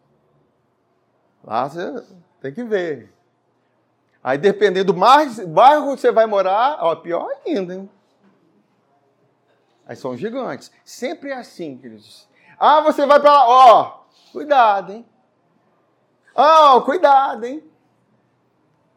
[1.44, 2.04] Lá você
[2.40, 3.14] tem que ver.
[4.22, 7.90] Aí, dependendo do bairro que você vai morar, ó, pior ainda, hein?
[9.92, 10.72] Aí são gigantes.
[10.86, 12.26] Sempre é assim, queridos.
[12.58, 15.06] Ah, você vai para lá, ó, cuidado, hein?
[16.34, 17.62] Ah, cuidado, hein?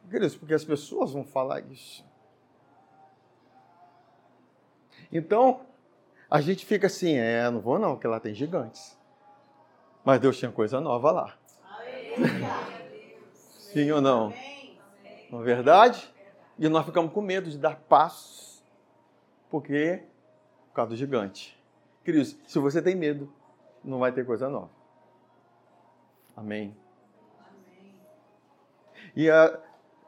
[0.09, 2.05] Queridos, porque as pessoas vão falar isso.
[5.11, 5.65] Então,
[6.31, 8.97] a gente fica assim, é, não vou não, porque lá tem gigantes.
[10.01, 11.37] Mas Deus tinha coisa nova lá.
[13.33, 14.33] Sim ou não?
[15.29, 16.09] Não é verdade?
[16.57, 18.63] E nós ficamos com medo de dar passos,
[19.49, 20.14] porque por
[20.75, 21.57] causa do gigante.
[22.03, 23.31] Queridos, se você tem medo,
[23.83, 24.69] não vai ter coisa nova.
[26.35, 26.75] Amém.
[29.15, 29.59] E, a,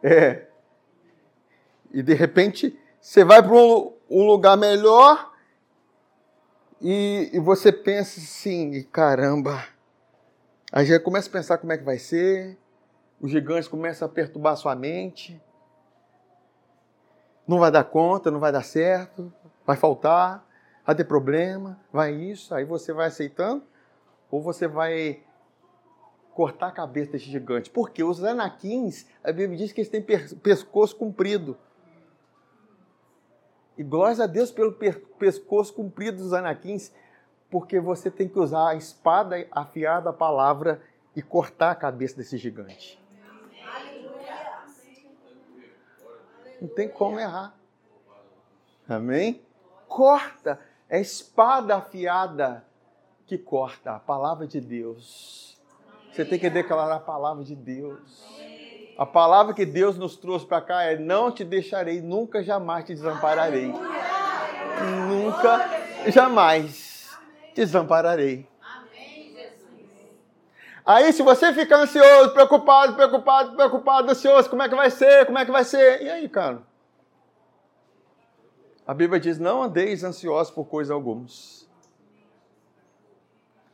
[0.03, 0.47] é,
[1.91, 5.31] e de repente você vai para um, um, lugar melhor
[6.81, 9.63] e, e você pensa assim, caramba.
[10.71, 12.57] Aí já começa a pensar como é que vai ser,
[13.21, 15.41] os gigantes começam a perturbar sua mente.
[17.47, 19.33] Não vai dar conta, não vai dar certo,
[19.65, 20.46] vai faltar
[20.87, 23.61] vai ter problema, vai isso, aí você vai aceitando,
[24.31, 25.21] ou você vai
[26.33, 27.69] cortar a cabeça desse gigante.
[27.69, 31.57] Porque os anaquins, a Bíblia diz que eles têm pescoço comprido.
[33.77, 34.71] E glórias a Deus pelo
[35.19, 36.93] pescoço comprido dos anaquins,
[37.51, 40.81] porque você tem que usar a espada afiada da palavra
[41.13, 42.97] e cortar a cabeça desse gigante.
[46.61, 47.53] Não tem como errar.
[48.87, 49.41] Amém?
[49.85, 50.59] Corta.
[50.89, 52.63] É espada afiada
[53.25, 55.57] que corta a palavra de Deus.
[56.11, 57.99] Você tem que declarar a palavra de Deus.
[58.97, 62.93] A palavra que Deus nos trouxe para cá é: Não te deixarei, nunca jamais te
[62.93, 63.71] desampararei.
[65.07, 65.69] Nunca,
[66.07, 67.17] jamais
[67.53, 68.47] te desampararei.
[70.85, 75.25] Aí, se você ficar ansioso, preocupado, preocupado, preocupado, ansioso, como é que vai ser?
[75.25, 76.01] Como é que vai ser?
[76.01, 76.61] E aí, cara?
[78.87, 81.25] A Bíblia diz: não andeis ansiosos por coisa alguma.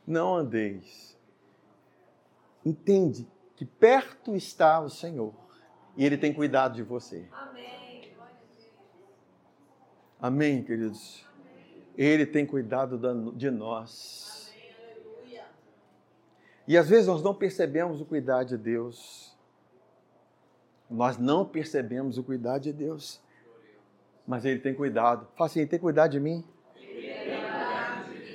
[0.04, 1.16] Não andeis.
[2.66, 5.32] Entende que perto está o Senhor
[5.96, 7.28] e Ele tem cuidado de você.
[7.30, 8.12] Amém.
[10.20, 11.24] Amém, queridos.
[11.96, 12.98] Ele tem cuidado
[13.32, 14.52] de nós.
[16.66, 19.36] E às vezes nós não percebemos o cuidado de Deus.
[20.90, 23.22] Nós não percebemos o cuidado de Deus
[24.26, 25.26] mas Ele tem cuidado.
[25.36, 26.44] Fala assim, Ele tem cuidado de mim.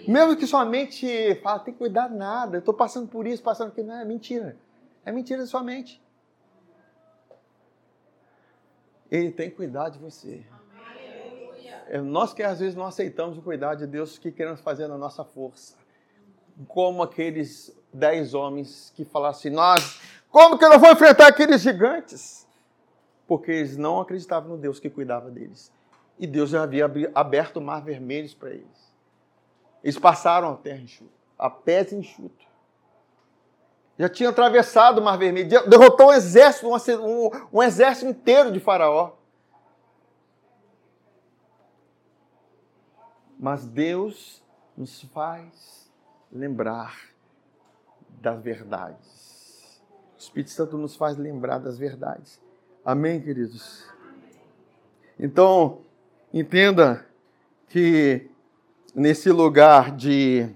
[0.08, 3.44] Mesmo que sua mente fala, tem que cuidar de nada, eu estou passando por isso,
[3.44, 3.90] passando por isso.
[3.90, 4.58] Não, é mentira.
[5.06, 6.02] É mentira da sua mente.
[9.12, 10.44] Ele tem cuidado de você.
[11.88, 14.98] É nós que às vezes não aceitamos o cuidado de Deus que queremos fazer na
[14.98, 15.76] nossa força.
[16.68, 20.00] Como aqueles dez homens que falaram assim, nós,
[20.30, 22.48] como que eu não vou enfrentar aqueles gigantes?
[23.28, 25.72] Porque eles não acreditavam no Deus que cuidava deles.
[26.20, 28.94] E Deus já havia aberto o mar vermelho para eles.
[29.82, 32.46] Eles passaram a terra enxuta, a pés enxuto.
[33.98, 39.14] Já tinham atravessado o mar vermelho, derrotou um exército, um, um exército inteiro de Faraó.
[43.40, 44.44] Mas Deus
[44.76, 45.90] nos faz
[46.30, 46.98] lembrar
[48.22, 49.82] das verdades.
[50.18, 52.42] O Espírito Santo nos faz lembrar das verdades.
[52.84, 53.86] Amém, queridos?
[55.18, 55.82] Então,
[56.34, 57.06] Entenda
[57.68, 58.30] que
[58.94, 60.48] nesse lugar de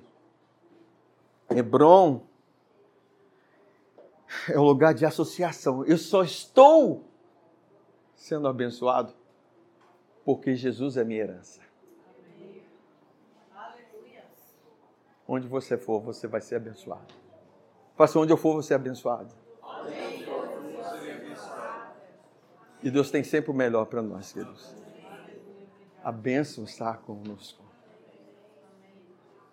[1.49, 2.21] Hebron
[4.49, 5.83] é um lugar de associação.
[5.85, 7.03] Eu só estou
[8.15, 9.13] sendo abençoado
[10.23, 11.61] porque Jesus é minha herança.
[15.27, 17.13] Onde você for, você vai ser abençoado.
[17.95, 19.33] Faça onde eu for, você é abençoado.
[22.81, 24.82] E Deus tem sempre o melhor para nós, queridos.
[26.03, 27.63] A bênção está conosco.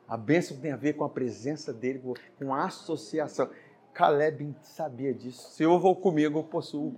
[0.09, 2.03] A bênção tem a ver com a presença dele,
[2.36, 3.48] com a associação.
[3.94, 5.51] Caleb sabia disso.
[5.53, 6.96] Se eu vou comigo, eu possuo.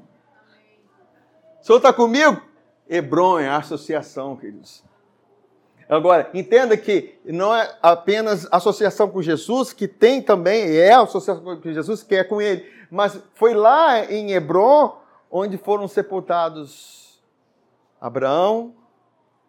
[1.60, 2.42] Senhor está comigo?
[2.88, 4.82] Hebron é a associação, queridos.
[5.88, 11.60] Agora, entenda que não é apenas associação com Jesus, que tem também, é a associação
[11.60, 14.98] com Jesus, que é com ele, mas foi lá em Hebron
[15.30, 17.22] onde foram sepultados
[18.00, 18.74] Abraão,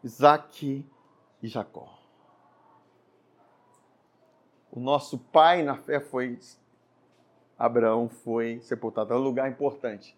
[0.03, 0.85] Isaac
[1.41, 1.99] e Jacó.
[4.71, 6.39] O nosso pai na fé foi
[7.57, 9.13] Abraão foi sepultado.
[9.13, 10.17] É um lugar importante.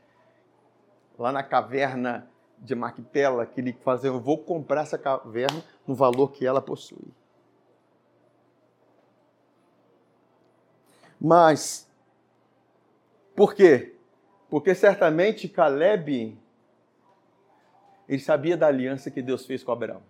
[1.18, 6.32] Lá na caverna de Macpela, que ele fazia, eu vou comprar essa caverna no valor
[6.32, 7.14] que ela possui.
[11.20, 11.90] Mas,
[13.36, 13.96] por quê?
[14.50, 16.38] Porque certamente Caleb,
[18.08, 20.02] ele sabia da aliança que Deus fez com Abraão.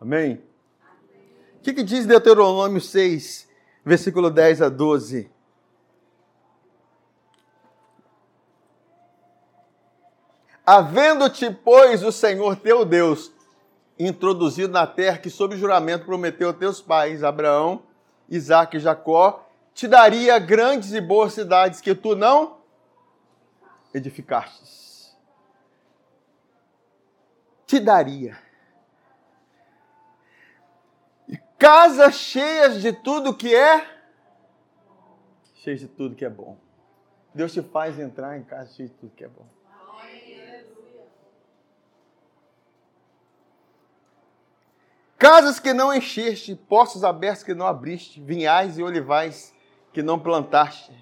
[0.00, 0.42] Amém?
[1.56, 3.48] O que, que diz Deuteronômio 6,
[3.84, 5.30] versículo 10 a 12?
[10.64, 13.32] Havendo-te, pois, o Senhor teu Deus
[13.98, 17.82] introduzido na terra que, sob juramento, prometeu a teus pais, Abraão,
[18.28, 22.57] Isaac e Jacó, te daria grandes e boas cidades que tu não
[23.94, 25.16] edificastes.
[27.66, 28.48] Te daria
[31.58, 33.98] casas cheias de tudo que é
[35.56, 36.56] cheias de tudo que é bom.
[37.34, 39.46] Deus te faz entrar em casa cheia de tudo que é bom.
[45.18, 49.52] Casas que não encheste, poços abertos que não abriste, vinhais e olivais
[49.92, 50.92] que não plantaste.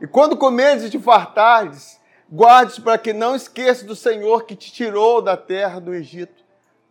[0.00, 1.99] E quando comeres e te fartares,
[2.30, 6.44] guardes para que não esqueças do Senhor que te tirou da terra do Egito,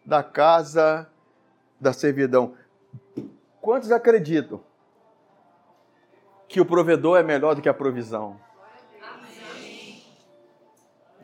[0.05, 1.09] da casa
[1.79, 2.55] da servidão.
[3.61, 4.61] Quantos acreditam
[6.47, 8.39] que o provedor é melhor do que a provisão?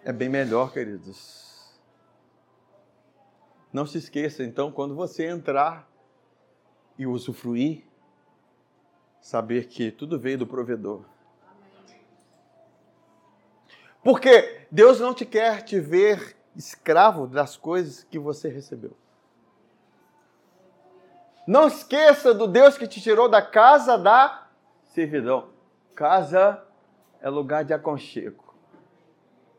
[0.03, 1.73] É bem melhor, queridos.
[3.73, 5.89] Não se esqueça, então, quando você entrar
[6.97, 7.83] e usufruir,
[9.19, 11.03] saber que tudo veio do provedor.
[14.05, 18.95] Porque Deus não te quer te ver escravo das coisas que você recebeu.
[21.47, 24.47] Não esqueça do Deus que te tirou da casa da
[24.83, 25.49] servidão.
[25.95, 26.63] Casa
[27.19, 28.53] é lugar de aconchego.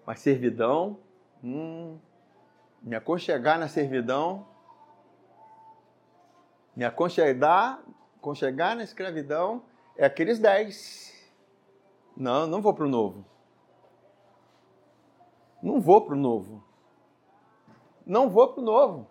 [0.07, 0.97] Mas servidão,
[1.43, 1.99] hum,
[2.81, 4.47] me aconchegar na servidão,
[6.77, 7.81] me aconchegar,
[8.17, 9.65] aconchegar na escravidão,
[9.97, 11.13] é aqueles dez.
[12.17, 13.25] Não, não vou para o novo.
[15.63, 16.63] Não vou para o novo.
[18.05, 19.07] Não vou para o novo.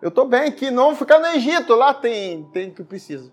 [0.00, 3.32] Eu estou bem aqui, não ficar no Egito, lá tem, tem que precisa.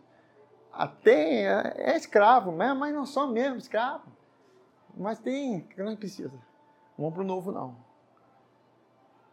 [1.04, 4.04] Tem, é, é escravo, mas, não só mesmo escravo.
[4.98, 6.34] Mas tem, que não precisa.
[6.98, 7.78] Vamos para o novo, não.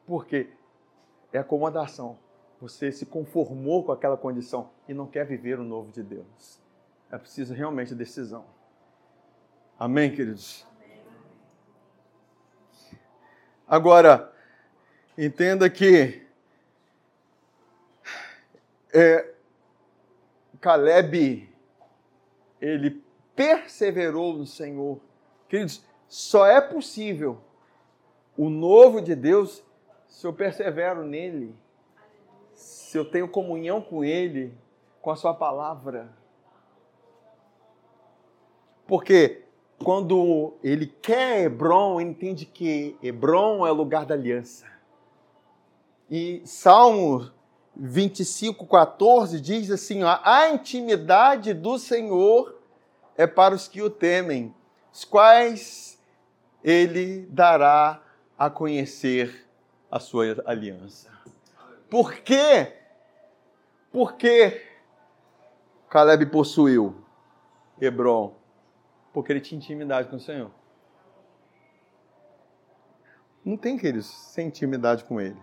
[0.06, 0.50] Porque
[1.32, 2.18] é acomodação.
[2.60, 6.60] Você se conformou com aquela condição e não quer viver o novo de Deus.
[7.10, 8.44] É preciso realmente decisão.
[9.78, 10.66] Amém, queridos?
[13.66, 14.32] Agora,
[15.16, 16.22] entenda que
[18.92, 19.32] é,
[20.60, 21.48] Caleb,
[22.60, 23.02] ele
[23.34, 25.00] perseverou no Senhor.
[25.48, 27.40] Queridos, só é possível
[28.36, 29.64] o novo de Deus
[30.06, 31.54] se eu persevero nele,
[32.54, 34.54] se eu tenho comunhão com ele,
[35.00, 36.12] com a sua palavra.
[38.86, 39.42] Porque
[39.82, 44.66] quando ele quer Hebron, ele entende que Hebron é o lugar da aliança.
[46.10, 47.30] E Salmo
[47.74, 52.58] 25, 14 diz assim: ó, a intimidade do Senhor
[53.16, 54.54] é para os que o temem,
[54.92, 55.98] os quais
[56.62, 58.02] ele dará
[58.38, 59.46] a conhecer
[59.90, 61.10] a sua aliança.
[61.90, 62.72] Por quê?
[63.90, 64.62] Porque
[65.88, 66.94] Caleb possuiu
[67.80, 68.41] Hebron?
[69.12, 70.50] Porque ele tinha intimidade com o Senhor.
[73.44, 75.40] Não tem, queridos, sem intimidade com ele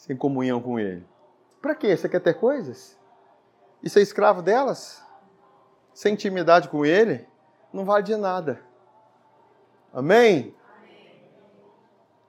[0.00, 1.06] sem comunhão com Ele.
[1.60, 1.94] Para quê?
[1.94, 2.98] Você quer ter coisas?
[3.82, 5.04] E ser escravo delas?
[5.92, 7.28] Sem intimidade com Ele?
[7.70, 8.62] Não vale de nada.
[9.92, 10.54] Amém?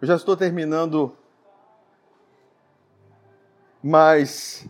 [0.02, 1.16] Eu já estou terminando,
[3.82, 4.68] mas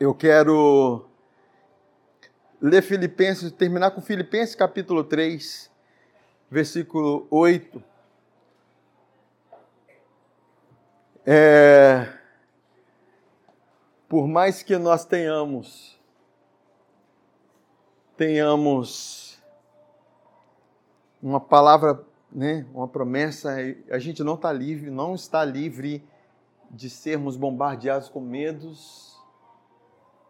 [0.00, 1.06] eu quero
[2.62, 5.68] ler Filipenses, terminar com Filipenses capítulo 3,
[6.48, 7.82] versículo 8.
[11.26, 12.06] É,
[14.08, 15.98] por mais que nós tenhamos,
[18.16, 19.42] tenhamos
[21.20, 23.56] uma palavra, né, uma promessa,
[23.90, 26.04] a gente não está livre, não está livre
[26.70, 29.20] de sermos bombardeados com medos,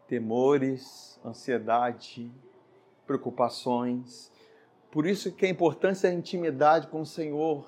[0.09, 2.31] temores, ansiedade,
[3.07, 4.31] preocupações.
[4.91, 7.65] Por isso que a importância da intimidade com o Senhor,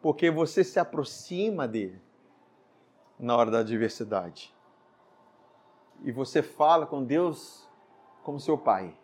[0.00, 2.00] porque você se aproxima dele
[3.18, 4.54] na hora da adversidade.
[6.04, 7.66] E você fala com Deus
[8.22, 8.96] como seu pai.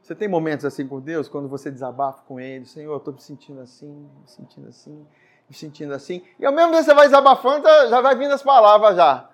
[0.00, 3.20] Você tem momentos assim com Deus, quando você desabafa com Ele, Senhor, eu estou me
[3.20, 5.06] sentindo assim, me sentindo assim,
[5.48, 6.22] me sentindo assim.
[6.38, 9.28] E ao mesmo tempo você vai desabafando, já vai vindo as palavras já.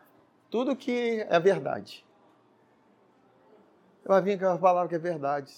[0.52, 2.04] Tudo que é verdade.
[4.04, 5.50] Vai vir aquela palavra que é verdade.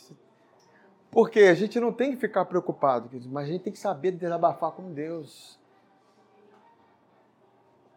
[1.11, 4.71] Porque a gente não tem que ficar preocupado, mas a gente tem que saber desabafar
[4.71, 5.59] com Deus.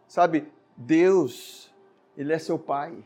[0.08, 1.72] Sabe, Deus,
[2.16, 2.98] Ele é seu Pai.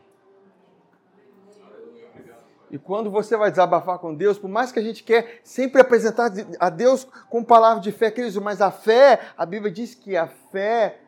[2.70, 6.32] E quando você vai desabafar com Deus, por mais que a gente quer sempre apresentar
[6.59, 10.28] a Deus com palavra de fé, queridos, mas a fé, a Bíblia diz que a
[10.28, 10.99] fé,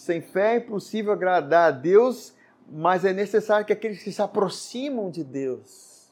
[0.00, 2.34] sem fé é impossível agradar a Deus,
[2.66, 6.10] mas é necessário que aqueles que se aproximam de Deus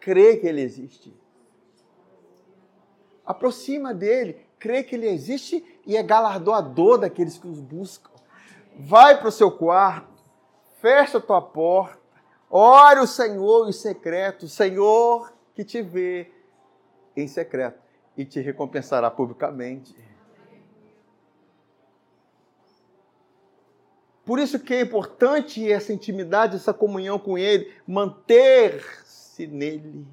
[0.00, 1.14] crê que Ele existe.
[3.26, 8.10] Aproxima dele, crê que Ele existe e é galardoador daqueles que os buscam.
[8.78, 10.24] Vai para o seu quarto,
[10.80, 12.00] fecha a tua porta,
[12.48, 16.32] ore o Senhor em secreto, Senhor que te vê
[17.14, 17.78] em secreto
[18.16, 19.94] e te recompensará publicamente.
[24.24, 30.06] Por isso que é importante essa intimidade, essa comunhão com Ele, manter-se nele.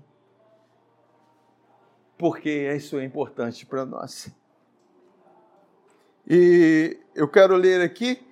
[2.18, 4.30] Porque isso é importante para nós.
[6.28, 8.26] E eu quero ler aqui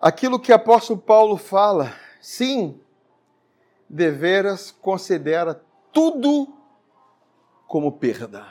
[0.00, 1.94] aquilo que o apóstolo Paulo fala.
[2.20, 2.80] Sim,
[3.88, 5.62] deveras considera
[5.92, 6.52] tudo
[7.66, 8.46] como perda.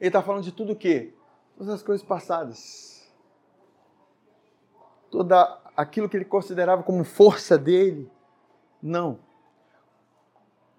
[0.00, 1.12] Ele está falando de tudo o quê?
[1.56, 2.91] Todas as coisas passadas
[5.12, 8.10] toda aquilo que ele considerava como força dele.
[8.82, 9.18] Não.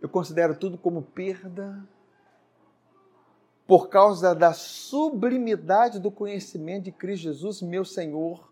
[0.02, 1.88] Eu considero tudo como perda
[3.68, 8.52] por causa da sublimidade do conhecimento de Cristo Jesus, meu Senhor,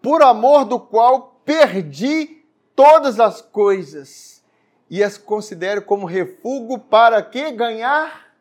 [0.00, 2.44] por amor do qual perdi
[2.74, 4.42] todas as coisas
[4.88, 8.34] e as considero como refúgio para que ganhar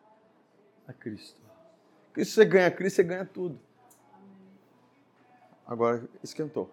[0.88, 1.40] a Cristo.
[2.08, 3.60] Porque se você ganha Cristo, você ganha tudo.
[5.72, 6.70] Agora esquentou.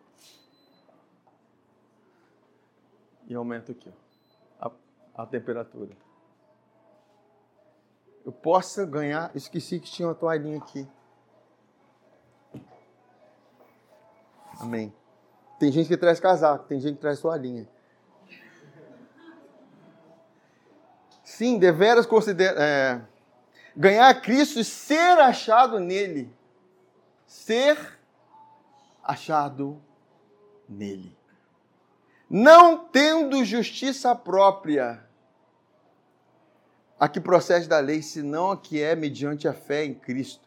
[3.29, 3.89] E aumenta aqui
[4.61, 4.73] ó,
[5.15, 5.97] a, a temperatura.
[8.27, 9.31] Eu possa ganhar.
[9.37, 10.85] Esqueci que tinha uma toalhinha aqui.
[14.59, 14.93] Amém.
[15.61, 17.69] Tem gente que traz casaco, tem gente que traz toalhinha.
[21.23, 23.01] Sim, deveras considera, é,
[23.77, 26.37] ganhar Cristo e ser achado nele.
[27.29, 27.98] Ser
[29.09, 29.83] achado
[30.69, 31.17] nele.
[32.29, 35.03] Não tendo justiça própria,
[37.01, 40.47] a que procede da lei, senão a que é mediante a fé em Cristo.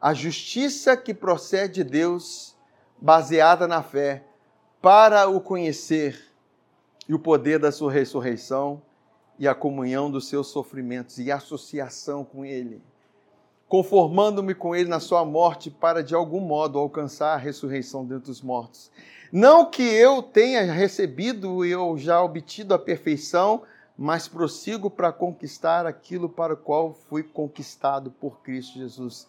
[0.00, 2.56] A justiça que procede de Deus,
[2.96, 4.24] baseada na fé,
[4.80, 6.32] para o conhecer
[7.08, 8.80] e o poder da sua ressurreição
[9.36, 12.80] e a comunhão dos seus sofrimentos e associação com Ele
[13.70, 18.42] conformando-me com ele na sua morte, para de algum modo alcançar a ressurreição dentre os
[18.42, 18.90] mortos.
[19.30, 23.62] Não que eu tenha recebido e eu já obtido a perfeição,
[23.96, 29.28] mas prossigo para conquistar aquilo para o qual fui conquistado por Cristo Jesus.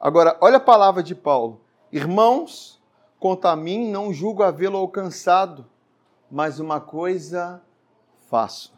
[0.00, 1.60] Agora, olha a palavra de Paulo.
[1.92, 2.82] Irmãos,
[3.20, 5.64] quanto a mim, não julgo havê-lo alcançado,
[6.28, 7.62] mas uma coisa
[8.28, 8.74] faço.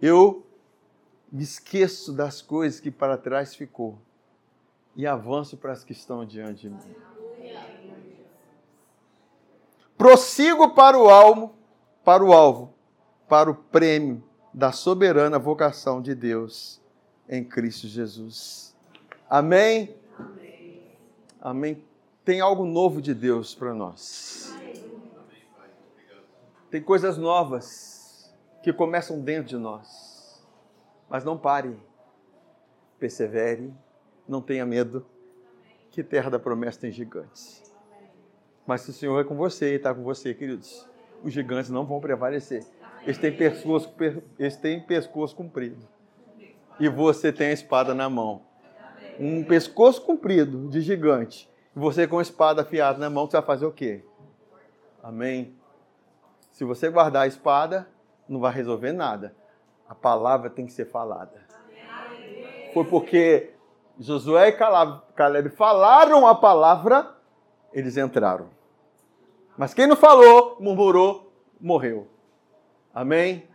[0.00, 0.46] Eu
[1.30, 3.98] me esqueço das coisas que para trás ficou
[4.96, 6.96] e avanço para as que estão diante de mim.
[9.96, 11.54] Prossigo para o alvo,
[12.04, 12.72] para o alvo,
[13.28, 14.22] para o prêmio
[14.54, 16.80] da soberana vocação de Deus
[17.28, 18.74] em Cristo Jesus.
[19.28, 19.94] Amém?
[20.18, 20.82] Amém.
[21.40, 21.84] Amém.
[22.24, 24.54] Tem algo novo de Deus para nós.
[26.70, 30.07] Tem coisas novas que começam dentro de nós.
[31.08, 31.76] Mas não pare,
[32.98, 33.72] persevere,
[34.28, 35.06] não tenha medo,
[35.90, 37.72] que terra da promessa tem gigantes.
[38.66, 40.86] Mas se o Senhor é com você e está com você, queridos,
[41.24, 42.64] os gigantes não vão prevalecer.
[43.02, 43.94] Eles têm pescoço,
[44.38, 45.88] eles têm pescoço comprido.
[46.78, 48.42] E você tem a espada na mão.
[49.18, 51.50] Um pescoço comprido de gigante.
[51.74, 54.04] E você com a espada afiada na mão, você vai fazer o quê?
[55.02, 55.54] Amém?
[56.52, 57.88] Se você guardar a espada,
[58.28, 59.34] não vai resolver nada.
[59.88, 61.46] A palavra tem que ser falada.
[62.74, 63.54] Foi porque
[63.98, 67.16] Josué e Caleb falaram a palavra,
[67.72, 68.48] eles entraram.
[69.56, 72.06] Mas quem não falou, murmurou, morreu.
[72.94, 73.48] Amém?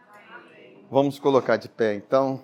[0.91, 2.43] Vamos colocar de pé então.